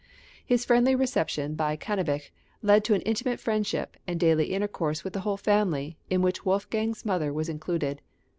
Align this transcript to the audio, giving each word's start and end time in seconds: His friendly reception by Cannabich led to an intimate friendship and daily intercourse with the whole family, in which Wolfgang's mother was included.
His 0.43 0.65
friendly 0.65 0.95
reception 0.95 1.53
by 1.53 1.75
Cannabich 1.77 2.31
led 2.63 2.83
to 2.85 2.95
an 2.95 3.01
intimate 3.01 3.39
friendship 3.39 3.97
and 4.07 4.19
daily 4.19 4.45
intercourse 4.47 5.03
with 5.03 5.13
the 5.13 5.19
whole 5.19 5.37
family, 5.37 5.95
in 6.09 6.23
which 6.23 6.43
Wolfgang's 6.43 7.05
mother 7.05 7.31
was 7.31 7.49
included. 7.49 8.01